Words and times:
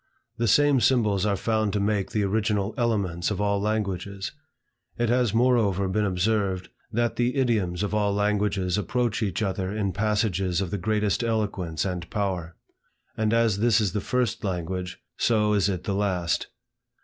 The 0.37 0.47
same 0.47 0.79
symbols 0.81 1.27
are 1.27 1.35
found 1.35 1.73
to 1.73 1.79
make 1.79 2.09
the 2.09 2.23
original 2.23 2.73
elements 2.75 3.29
of 3.29 3.39
all 3.39 3.61
languages. 3.61 4.31
It 4.97 5.09
has 5.09 5.31
moreover 5.31 5.87
been 5.87 6.05
observed, 6.05 6.69
that 6.91 7.17
the 7.17 7.35
idioms 7.35 7.83
of 7.83 7.93
all 7.93 8.11
languages 8.11 8.79
approach 8.79 9.21
each 9.21 9.43
other 9.43 9.71
in 9.71 9.93
passages 9.93 10.59
of 10.59 10.71
the 10.71 10.79
greatest 10.79 11.23
eloquence 11.23 11.85
and 11.85 12.09
power. 12.09 12.55
And 13.15 13.31
as 13.31 13.59
this 13.59 13.79
is 13.79 13.93
the 13.93 14.01
first 14.01 14.43
language, 14.43 14.99
so 15.17 15.53
is 15.53 15.69
it 15.69 15.83
the 15.83 15.93
last. 15.93 16.47